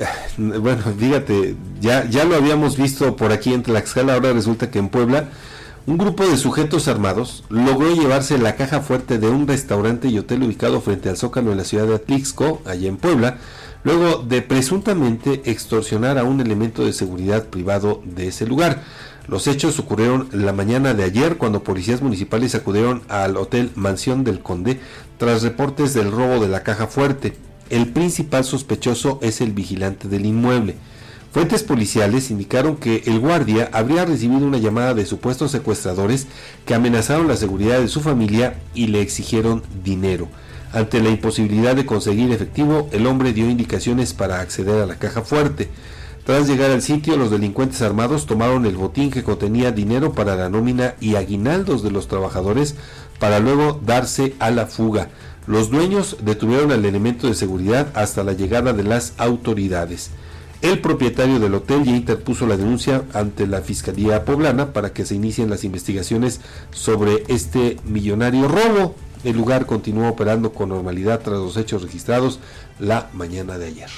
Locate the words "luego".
13.82-14.22, 53.40-53.80